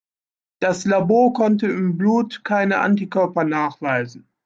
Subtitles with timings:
[0.59, 4.25] Das Labor konnte im Blut keine Antikörper nachweisen.